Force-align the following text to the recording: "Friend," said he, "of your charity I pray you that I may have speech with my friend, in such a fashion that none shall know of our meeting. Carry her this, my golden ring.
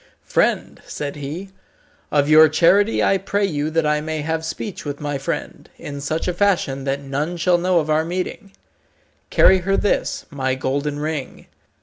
"Friend," 0.25 0.81
said 0.87 1.15
he, 1.17 1.49
"of 2.11 2.27
your 2.27 2.49
charity 2.49 3.03
I 3.03 3.19
pray 3.19 3.45
you 3.45 3.69
that 3.69 3.85
I 3.85 4.01
may 4.01 4.21
have 4.21 4.43
speech 4.43 4.83
with 4.83 4.99
my 4.99 5.19
friend, 5.19 5.69
in 5.77 6.01
such 6.01 6.27
a 6.27 6.33
fashion 6.33 6.85
that 6.85 7.01
none 7.03 7.37
shall 7.37 7.59
know 7.59 7.77
of 7.79 7.87
our 7.91 8.03
meeting. 8.03 8.51
Carry 9.29 9.59
her 9.59 9.77
this, 9.77 10.25
my 10.31 10.55
golden 10.55 10.97
ring. 10.97 11.45